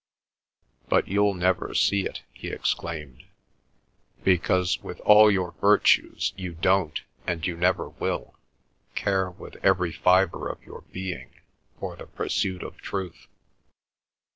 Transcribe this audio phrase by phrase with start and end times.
[0.89, 3.23] "But you'll never see it!" he exclaimed;
[4.23, 8.33] "because with all your virtues you don't, and you never will,
[8.95, 11.29] care with every fibre of your being
[11.79, 13.27] for the pursuit of truth!